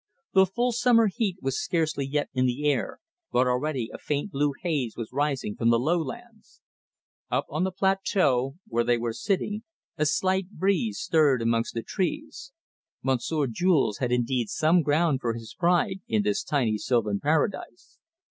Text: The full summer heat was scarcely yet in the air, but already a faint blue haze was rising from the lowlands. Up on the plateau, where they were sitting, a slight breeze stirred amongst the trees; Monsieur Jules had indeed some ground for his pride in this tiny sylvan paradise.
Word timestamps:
The 0.33 0.47
full 0.47 0.71
summer 0.71 1.09
heat 1.13 1.37
was 1.43 1.61
scarcely 1.63 2.07
yet 2.07 2.27
in 2.33 2.47
the 2.47 2.67
air, 2.67 2.99
but 3.31 3.45
already 3.45 3.91
a 3.93 3.99
faint 3.99 4.31
blue 4.31 4.53
haze 4.63 4.97
was 4.97 5.11
rising 5.13 5.55
from 5.55 5.69
the 5.69 5.77
lowlands. 5.77 6.59
Up 7.29 7.45
on 7.51 7.65
the 7.65 7.71
plateau, 7.71 8.55
where 8.67 8.83
they 8.83 8.97
were 8.97 9.13
sitting, 9.13 9.61
a 9.99 10.07
slight 10.07 10.49
breeze 10.49 10.97
stirred 10.97 11.43
amongst 11.43 11.75
the 11.75 11.83
trees; 11.83 12.51
Monsieur 13.03 13.45
Jules 13.45 13.99
had 13.99 14.11
indeed 14.11 14.49
some 14.49 14.81
ground 14.81 15.21
for 15.21 15.35
his 15.35 15.53
pride 15.53 15.99
in 16.07 16.23
this 16.23 16.43
tiny 16.43 16.79
sylvan 16.79 17.19
paradise. 17.19 17.99